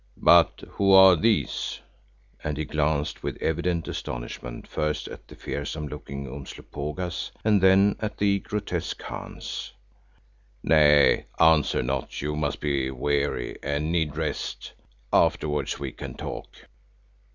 [0.17, 1.79] "But who are these?"
[2.43, 8.17] and he glanced with evident astonishment, first at the fearsome looking Umslopogaas and then at
[8.17, 9.73] the grotesque Hans.
[10.63, 14.73] "Nay, answer not, you must be weary and need rest.
[15.13, 16.47] Afterwards we can talk."